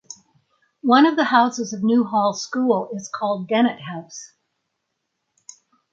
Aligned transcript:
One 0.81 1.15
the 1.15 1.25
houses 1.25 1.73
of 1.73 1.83
New 1.83 2.05
Hall 2.05 2.33
School 2.33 2.89
is 2.95 3.07
called 3.07 3.47
Dennett 3.47 3.81
House. 3.81 4.33